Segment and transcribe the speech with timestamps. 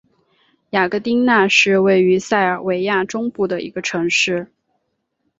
[0.71, 4.51] 雅戈丁那是位于塞尔维亚中部的一个城市。